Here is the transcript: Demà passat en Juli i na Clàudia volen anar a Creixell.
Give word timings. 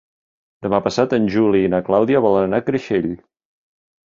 Demà 0.65 0.79
passat 0.85 1.13
en 1.17 1.27
Juli 1.35 1.61
i 1.65 1.69
na 1.75 1.81
Clàudia 1.91 2.25
volen 2.29 2.47
anar 2.49 2.61
a 2.65 2.67
Creixell. 2.71 3.09